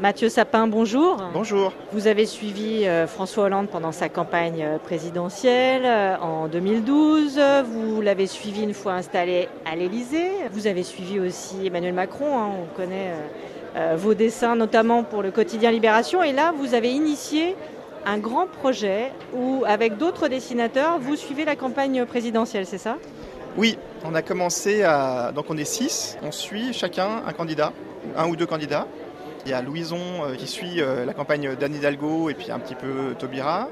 Mathieu 0.00 0.30
Sapin, 0.30 0.66
bonjour. 0.66 1.18
Bonjour. 1.34 1.74
Vous 1.92 2.06
avez 2.06 2.24
suivi 2.24 2.86
euh, 2.86 3.06
François 3.06 3.44
Hollande 3.44 3.68
pendant 3.68 3.92
sa 3.92 4.08
campagne 4.08 4.62
euh, 4.62 4.78
présidentielle 4.78 5.82
euh, 5.84 6.16
en 6.16 6.48
2012. 6.48 7.38
Vous 7.66 8.00
l'avez 8.00 8.26
suivi 8.26 8.62
une 8.62 8.72
fois 8.72 8.94
installé 8.94 9.50
à 9.70 9.76
l'Élysée. 9.76 10.30
Vous 10.52 10.66
avez 10.66 10.84
suivi 10.84 11.20
aussi 11.20 11.66
Emmanuel 11.66 11.92
Macron. 11.92 12.38
hein, 12.38 12.48
on 12.62 12.74
connaît 12.74 13.12
vos 13.96 14.14
dessins, 14.14 14.56
notamment 14.56 15.04
pour 15.04 15.22
le 15.22 15.30
quotidien 15.30 15.70
Libération. 15.70 16.22
Et 16.22 16.32
là, 16.32 16.52
vous 16.56 16.72
avez 16.72 16.90
initié 16.90 17.54
un 18.06 18.16
grand 18.16 18.46
projet 18.46 19.12
où, 19.34 19.64
avec 19.66 19.98
d'autres 19.98 20.28
dessinateurs, 20.28 20.98
vous 20.98 21.14
suivez 21.14 21.44
la 21.44 21.56
campagne 21.56 22.06
présidentielle, 22.06 22.64
c'est 22.64 22.78
ça? 22.78 22.96
Oui, 23.56 23.76
on 24.04 24.14
a 24.14 24.22
commencé 24.22 24.82
à. 24.82 25.30
Donc 25.32 25.46
on 25.50 25.58
est 25.58 25.64
six, 25.64 26.16
on 26.22 26.32
suit 26.32 26.72
chacun 26.72 27.22
un 27.26 27.32
candidat, 27.32 27.72
un 28.16 28.28
ou 28.28 28.34
deux 28.34 28.46
candidats. 28.46 28.86
Il 29.46 29.50
y 29.50 29.54
a 29.54 29.62
Louison 29.62 29.98
euh, 30.24 30.34
qui 30.36 30.46
suit 30.46 30.80
euh, 30.80 31.04
la 31.04 31.14
campagne 31.14 31.54
d'Anne 31.56 31.74
Hidalgo 31.74 32.28
et 32.30 32.34
puis 32.34 32.50
un 32.50 32.58
petit 32.58 32.74
peu 32.74 33.14
Taubira. 33.18 33.68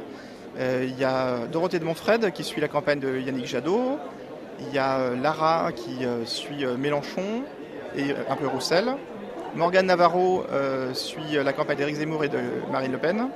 Euh, 0.58 0.86
Il 0.88 0.98
y 0.98 1.04
a 1.04 1.46
Dorothée 1.50 1.78
de 1.78 1.84
Montfred 1.84 2.32
qui 2.32 2.42
suit 2.44 2.60
la 2.60 2.68
campagne 2.68 3.00
de 3.00 3.18
Yannick 3.18 3.46
Jadot. 3.46 3.98
Il 4.60 4.74
y 4.74 4.78
a 4.78 5.10
Lara 5.14 5.70
qui 5.72 5.98
suit 6.24 6.66
Mélenchon 6.76 7.42
et 7.96 8.06
un 8.28 8.34
peu 8.34 8.48
Roussel. 8.48 8.86
Morgane 9.54 9.86
Navarro 9.86 10.42
suit 10.94 11.36
la 11.44 11.52
campagne 11.52 11.76
d'Éric 11.76 11.94
Zemmour 11.94 12.24
et 12.24 12.28
de 12.28 12.38
Marine 12.72 12.90
Le 12.90 12.98
Pen. 12.98 13.28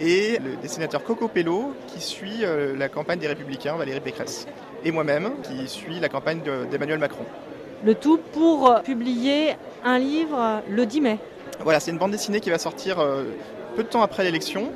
Et 0.00 0.38
le 0.42 0.56
dessinateur 0.62 1.04
Coco 1.04 1.28
Pello 1.28 1.74
qui 1.88 2.00
suit 2.00 2.42
la 2.74 2.88
campagne 2.88 3.18
des 3.18 3.26
Républicains, 3.28 3.76
Valérie 3.76 4.00
Pécresse. 4.00 4.46
Et 4.82 4.90
moi-même 4.92 5.42
qui 5.42 5.68
suis 5.68 6.00
la 6.00 6.08
campagne 6.08 6.40
de- 6.40 6.64
d'Emmanuel 6.70 7.00
Macron. 7.00 7.24
Le 7.84 7.94
tout 7.94 8.18
pour 8.32 8.80
publier 8.82 9.56
un 9.84 9.98
livre 9.98 10.62
le 10.70 10.86
10 10.86 11.00
mai. 11.02 11.18
Voilà, 11.62 11.80
c'est 11.80 11.90
une 11.90 11.98
bande 11.98 12.12
dessinée 12.12 12.40
qui 12.40 12.50
va 12.50 12.58
sortir 12.58 13.00
euh, 13.00 13.24
peu 13.74 13.82
de 13.82 13.88
temps 13.88 14.02
après 14.02 14.24
l'élection. 14.24 14.72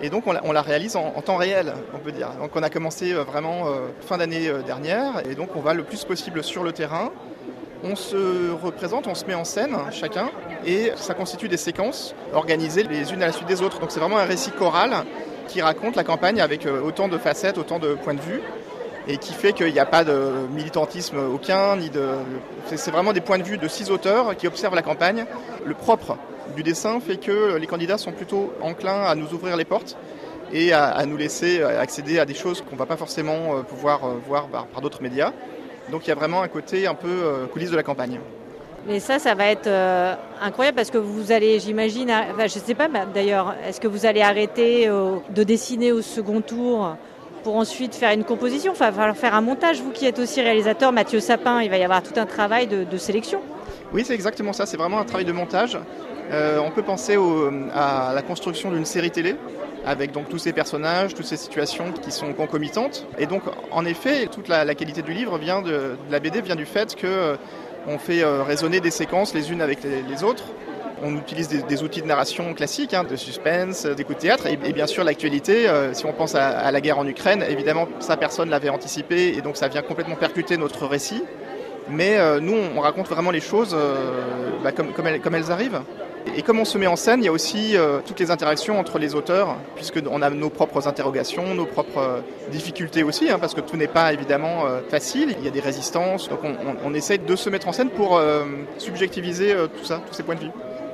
Et 0.00 0.10
donc 0.10 0.24
on 0.26 0.52
la, 0.52 0.62
réalise 0.62 0.94
en, 0.94 1.12
en 1.16 1.22
temps 1.22 1.36
réel, 1.36 1.72
on 1.92 1.98
peut 1.98 2.12
dire. 2.12 2.30
Donc 2.40 2.50
on 2.54 2.62
a 2.62 2.70
commencé 2.70 3.12
euh, 3.12 3.24
vraiment 3.24 3.66
euh, 3.66 3.88
fin 4.00 4.16
d'année 4.16 4.50
dernière. 4.64 5.26
Et 5.28 5.34
donc 5.34 5.50
on 5.56 5.60
va 5.60 5.74
le 5.74 5.82
plus 5.82 6.04
possible 6.04 6.44
sur 6.44 6.62
le 6.62 6.72
terrain. 6.72 7.10
On 7.82 7.96
se 7.96 8.50
représente, 8.52 9.06
on 9.06 9.14
se 9.14 9.24
met 9.24 9.34
en 9.34 9.44
scène 9.44 9.76
chacun. 9.90 10.30
Et 10.66 10.92
ça 10.96 11.14
constitue 11.14 11.48
des 11.48 11.56
séquences 11.56 12.14
organisées 12.32 12.84
les 12.84 13.12
unes 13.12 13.22
à 13.22 13.26
la 13.26 13.32
suite 13.32 13.48
des 13.48 13.62
autres. 13.62 13.80
Donc 13.80 13.90
c'est 13.90 14.00
vraiment 14.00 14.18
un 14.18 14.24
récit 14.24 14.50
choral 14.50 15.04
qui 15.48 15.62
raconte 15.62 15.96
la 15.96 16.04
campagne 16.04 16.40
avec 16.40 16.66
autant 16.66 17.08
de 17.08 17.16
facettes, 17.18 17.56
autant 17.56 17.78
de 17.78 17.94
points 17.94 18.14
de 18.14 18.20
vue. 18.20 18.40
Et 19.08 19.16
qui 19.16 19.32
fait 19.32 19.54
qu'il 19.54 19.72
n'y 19.72 19.78
a 19.78 19.86
pas 19.86 20.04
de 20.04 20.30
militantisme 20.54 21.16
aucun, 21.32 21.76
ni 21.76 21.88
de. 21.88 22.08
c'est- 22.66 22.90
vraiment 22.90 23.14
des 23.14 23.22
points 23.22 23.38
de 23.38 23.42
vue 23.42 23.56
de 23.56 23.66
six 23.66 23.90
auteurs 23.90 24.36
qui 24.36 24.46
observent 24.46 24.74
la 24.74 24.82
campagne. 24.82 25.24
Le 25.64 25.74
propre 25.74 26.18
du 26.54 26.62
dessin 26.62 27.00
fait 27.00 27.16
que 27.16 27.56
les 27.56 27.66
candidats 27.66 27.98
sont 27.98 28.12
plutôt 28.12 28.52
enclins 28.60 29.02
à 29.02 29.14
nous 29.14 29.32
ouvrir 29.32 29.56
les 29.56 29.64
portes 29.64 29.96
et 30.52 30.72
à, 30.72 31.04
nous 31.06 31.16
laisser 31.16 31.62
accéder 31.62 32.18
à 32.18 32.24
des 32.24 32.34
choses 32.34 32.62
qu'on 32.62 32.74
ne 32.74 32.78
va 32.78 32.86
pas 32.86 32.96
forcément 32.96 33.56
euh, 33.56 33.62
pouvoir 33.62 34.04
euh, 34.04 34.14
voir 34.26 34.46
par, 34.48 34.80
d'autres 34.80 35.02
médias. 35.02 35.32
Donc 35.90 36.06
il 36.06 36.08
y 36.08 36.12
a 36.12 36.14
vraiment 36.14 36.42
un 36.42 36.48
côté 36.48 36.86
un 36.86 36.94
peu 36.94 37.08
euh, 37.08 37.46
coulisses 37.46 37.70
de 37.70 37.76
la 37.76 37.82
campagne. 37.82 38.20
Mais 38.86 39.00
ça, 39.00 39.18
ça 39.18 39.34
va 39.34 39.46
être 39.46 39.68
incroyable 40.40 40.76
parce 40.76 40.90
que 40.90 40.96
vous 40.96 41.30
allez, 41.30 41.58
j'imagine, 41.60 42.10
je 42.38 42.42
ne 42.42 42.48
sais 42.48 42.74
pas 42.74 42.88
d'ailleurs, 43.12 43.54
est-ce 43.66 43.80
que 43.80 43.88
vous 43.88 44.06
allez 44.06 44.22
arrêter 44.22 44.86
de 44.88 45.42
dessiner 45.42 45.92
au 45.92 46.00
second 46.00 46.40
tour 46.40 46.96
pour 47.38 47.56
ensuite 47.56 47.94
faire 47.94 48.12
une 48.12 48.24
composition 48.24 48.72
Enfin, 48.72 48.86
il 48.86 48.90
va 48.90 48.96
falloir 48.96 49.16
faire 49.16 49.34
un 49.34 49.40
montage. 49.40 49.80
Vous 49.80 49.90
qui 49.90 50.06
êtes 50.06 50.18
aussi 50.18 50.40
réalisateur, 50.40 50.92
Mathieu 50.92 51.20
Sapin, 51.20 51.62
il 51.62 51.70
va 51.70 51.78
y 51.78 51.84
avoir 51.84 52.02
tout 52.02 52.18
un 52.18 52.26
travail 52.26 52.66
de, 52.66 52.96
sélection. 52.96 53.40
Oui, 53.92 54.04
c'est 54.04 54.14
exactement 54.14 54.52
ça. 54.52 54.66
C'est 54.66 54.76
vraiment 54.76 54.98
un 54.98 55.04
travail 55.04 55.24
de 55.24 55.32
montage. 55.32 55.78
Euh, 56.30 56.58
on 56.58 56.70
peut 56.70 56.82
penser 56.82 57.16
à 57.74 58.12
la 58.14 58.22
construction 58.22 58.70
d'une 58.70 58.84
série 58.84 59.10
télé 59.10 59.36
avec 59.86 60.12
donc 60.12 60.28
tous 60.28 60.38
ces 60.38 60.52
personnages, 60.52 61.14
toutes 61.14 61.26
ces 61.26 61.36
situations 61.36 61.92
qui 61.92 62.10
sont 62.10 62.32
concomitantes. 62.34 63.06
Et 63.18 63.26
donc, 63.26 63.42
en 63.70 63.84
effet, 63.84 64.26
toute 64.26 64.48
la, 64.48 64.74
qualité 64.74 65.02
du 65.02 65.12
livre 65.12 65.38
vient 65.38 65.62
de, 65.62 65.96
la 66.10 66.20
BD 66.20 66.40
vient 66.42 66.56
du 66.56 66.66
fait 66.66 66.94
que 66.94 67.06
euh, 67.06 67.36
on 67.86 67.98
fait 67.98 68.22
euh, 68.22 68.42
résonner 68.42 68.80
des 68.80 68.90
séquences 68.90 69.34
les 69.34 69.50
unes 69.50 69.62
avec 69.62 69.78
les 69.84 70.24
autres. 70.24 70.44
On 71.02 71.14
utilise 71.16 71.48
des, 71.48 71.62
des 71.62 71.82
outils 71.82 72.02
de 72.02 72.06
narration 72.06 72.54
classiques, 72.54 72.94
hein, 72.94 73.04
de 73.04 73.16
suspense, 73.16 73.84
euh, 73.84 73.94
d'écoute 73.94 74.18
théâtre, 74.18 74.46
et, 74.46 74.56
bien 74.56 74.86
sûr 74.86 75.04
l'actualité. 75.04 75.68
euh, 75.68 75.94
si 75.94 76.06
on 76.06 76.12
pense 76.12 76.34
à, 76.34 76.70
la 76.70 76.80
guerre 76.80 76.98
en 76.98 77.06
Ukraine, 77.06 77.44
évidemment, 77.48 77.88
ça 78.00 78.16
personne 78.16 78.50
l'avait 78.50 78.68
anticipé, 78.68 79.34
et 79.36 79.40
donc 79.40 79.56
ça 79.56 79.68
vient 79.68 79.82
complètement 79.82 80.16
percuter 80.16 80.56
notre 80.56 80.86
récit. 80.86 81.22
Mais 81.90 82.18
euh, 82.18 82.40
nous, 82.40 82.56
on 82.76 82.80
raconte 82.80 83.08
vraiment 83.08 83.30
les 83.30 83.40
choses 83.40 83.76
bah, 84.62 84.72
comme, 84.72 85.34
elles, 85.34 85.50
arrivent. 85.50 85.80
Et 86.36 86.42
comme 86.42 86.58
on 86.58 86.66
se 86.66 86.76
met 86.76 86.86
en 86.86 86.96
scène, 86.96 87.22
il 87.22 87.24
y 87.24 87.28
a 87.28 87.32
aussi 87.32 87.76
toutes 88.04 88.20
les 88.20 88.30
interactions 88.30 88.78
entre 88.78 88.98
les 88.98 89.14
auteurs, 89.14 89.56
puisqu'on 89.76 90.20
a 90.20 90.28
nos 90.28 90.50
propres 90.50 90.86
interrogations, 90.86 91.54
nos 91.54 91.64
propres 91.64 92.22
difficultés 92.50 93.02
aussi, 93.02 93.30
hein, 93.30 93.38
parce 93.38 93.54
que 93.54 93.62
tout 93.62 93.78
n'est 93.78 93.88
pas 93.88 94.12
évidemment 94.12 94.64
facile, 94.90 95.34
il 95.38 95.44
y 95.44 95.48
a 95.48 95.50
des 95.50 95.60
résistances. 95.60 96.28
Donc 96.28 96.40
on, 96.44 96.50
on, 96.50 96.76
on 96.84 96.94
essaie 96.94 97.16
de 97.16 97.36
se 97.36 97.48
mettre 97.48 97.68
en 97.68 97.72
scène 97.72 97.88
pour 97.88 98.20
subjectiviser 98.76 99.54
tout 99.78 99.84
ça, 99.86 100.02
tous 100.06 100.12
ces 100.12 100.22
points 100.22 100.34
de 100.34 100.40
vue. 100.40 100.50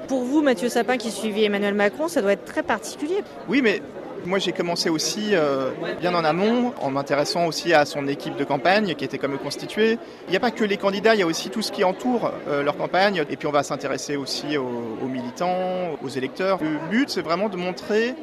Pour 0.09 0.23
vous, 0.23 0.43
Mathieu 0.43 0.69
Sapin, 0.69 0.97
qui 0.97 1.11
suivit 1.11 1.45
Emmanuel 1.45 1.75
Macron, 1.75 2.09
ça 2.09 2.21
doit 2.21 2.33
être 2.33 2.45
très 2.45 2.63
particulier. 2.63 3.23
Oui, 3.49 3.63
mais 3.63 3.81
moi 4.27 4.39
j'ai 4.39 4.53
commencé 4.53 4.89
aussi 4.89 5.31
euh, 5.33 5.71
bien 6.01 6.15
en 6.15 6.25
amont, 6.25 6.73
en 6.81 6.91
m'intéressant 6.91 7.47
aussi 7.47 7.75
à 7.75 7.85
son 7.85 8.09
équipe 8.09 8.37
de 8.37 8.45
campagne 8.45 8.95
qui 8.95 9.05
était 9.05 9.19
comme 9.19 9.39
constituée. 9.39 9.99
Il 10.29 10.31
n'y 10.31 10.37
a 10.37 10.41
pas 10.41 10.51
que 10.51 10.65
les 10.65 10.77
candidats, 10.77 11.15
il 11.15 11.21
y 11.21 11.23
a 11.23 11.27
aussi 11.27 11.51
tout 11.51 11.63
ce 11.63 11.73
qui 11.73 11.85
entoure 11.85 12.33
euh, 12.49 12.63
leur 12.63 12.77
campagne. 12.77 13.25
Et 13.31 13.37
puis 13.37 13.47
on 13.47 13.53
va 13.53 13.63
s'intéresser 13.63 14.17
aussi 14.17 14.57
aux, 14.57 15.09
militants, 15.09 15.97
aux 16.03 16.09
électeurs. 16.09 16.59
Le 16.63 16.89
but 16.91 17.11
c'est 17.11 17.23
vraiment 17.23 17.49
de 17.49 17.57
montrer 17.57 18.15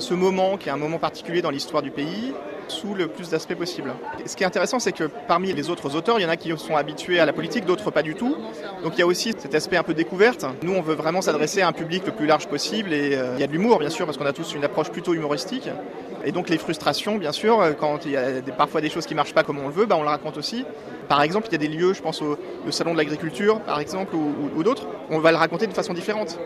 ce 0.00 0.14
moment 0.14 0.56
qui 0.56 0.70
est 0.70 0.72
un 0.72 0.78
moment 0.78 0.98
particulier 0.98 1.42
dans 1.42 1.50
l'histoire 1.50 1.82
du 1.82 1.90
pays 1.90 2.32
sous 2.70 2.94
le 2.94 3.08
plus 3.08 3.30
d'aspects 3.30 3.54
possible. 3.54 3.92
Ce 4.26 4.36
qui 4.36 4.42
est 4.42 4.46
intéressant, 4.46 4.78
c'est 4.78 4.92
que 4.92 5.04
parmi 5.04 5.52
les 5.52 5.70
autres 5.70 5.96
auteurs, 5.96 6.18
il 6.18 6.22
y 6.22 6.26
en 6.26 6.30
a 6.30 6.36
qui 6.36 6.52
sont 6.56 6.76
habitués 6.76 7.20
à 7.20 7.26
la 7.26 7.32
politique, 7.32 7.64
d'autres 7.64 7.90
pas 7.90 8.02
du 8.02 8.14
tout. 8.14 8.36
Donc 8.82 8.94
il 8.94 8.98
y 9.00 9.02
a 9.02 9.06
aussi 9.06 9.34
cet 9.36 9.54
aspect 9.54 9.76
un 9.76 9.82
peu 9.82 9.94
découverte. 9.94 10.44
Nous, 10.62 10.72
on 10.72 10.82
veut 10.82 10.94
vraiment 10.94 11.20
s'adresser 11.22 11.62
à 11.62 11.68
un 11.68 11.72
public 11.72 12.04
le 12.06 12.12
plus 12.12 12.26
large 12.26 12.46
possible 12.48 12.92
et 12.92 13.14
euh, 13.14 13.34
il 13.34 13.40
y 13.40 13.44
a 13.44 13.46
de 13.46 13.52
l'humour, 13.52 13.78
bien 13.78 13.90
sûr, 13.90 14.06
parce 14.06 14.16
qu'on 14.18 14.26
a 14.26 14.32
tous 14.32 14.54
une 14.54 14.64
approche 14.64 14.90
plutôt 14.90 15.14
humoristique. 15.14 15.68
Et 16.24 16.32
donc 16.32 16.48
les 16.48 16.58
frustrations, 16.58 17.16
bien 17.16 17.32
sûr, 17.32 17.60
euh, 17.60 17.72
quand 17.72 18.04
il 18.04 18.12
y 18.12 18.16
a 18.16 18.40
parfois 18.56 18.80
des 18.80 18.90
choses 18.90 19.06
qui 19.06 19.14
marchent 19.14 19.34
pas 19.34 19.44
comme 19.44 19.58
on 19.58 19.68
le 19.68 19.74
veut, 19.74 19.86
bah, 19.86 19.96
on 19.98 20.02
le 20.02 20.08
raconte 20.08 20.36
aussi. 20.36 20.64
Par 21.08 21.22
exemple, 21.22 21.46
il 21.48 21.52
y 21.52 21.54
a 21.54 21.58
des 21.58 21.68
lieux, 21.68 21.94
je 21.94 22.02
pense 22.02 22.20
au, 22.22 22.36
salon 22.70 22.92
de 22.92 22.98
l'agriculture, 22.98 23.60
par 23.60 23.80
exemple, 23.80 24.14
ou- 24.14 24.50
ou 24.56 24.62
d'autres, 24.62 24.86
on 25.10 25.18
va 25.20 25.30
le 25.30 25.38
raconter 25.38 25.66
de 25.66 25.72
façon 25.72 25.94
différente. 25.94 26.38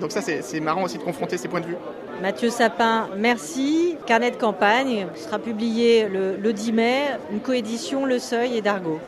Donc 0.00 0.12
ça, 0.12 0.20
c'est 0.20 0.60
marrant 0.60 0.84
aussi 0.84 0.98
de 0.98 1.02
confronter 1.02 1.38
ces 1.38 1.48
points 1.48 1.60
de 1.60 1.66
vue. 1.66 1.76
Mathieu 2.22 2.50
Sapin, 2.50 3.08
merci. 3.16 3.96
Carnet 4.06 4.30
de 4.30 4.36
campagne 4.36 5.06
sera 5.14 5.38
publié 5.38 6.08
le, 6.08 6.36
le 6.36 6.52
10 6.52 6.72
mai, 6.72 7.02
une 7.32 7.40
coédition 7.40 8.04
Le 8.04 8.18
Seuil 8.18 8.56
et 8.56 8.62
Dargaud. 8.62 9.00